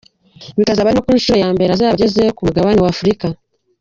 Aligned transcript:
Bikazaba 0.57 0.87
ari 0.89 0.95
no 0.97 1.03
ku 1.05 1.11
nshuro 1.17 1.37
ya 1.43 1.49
mbere 1.55 1.69
azaba 1.71 1.91
ageze 1.95 2.23
ku 2.35 2.41
mugabane 2.47 2.79
wa 2.81 2.89
Afrika. 2.95 3.25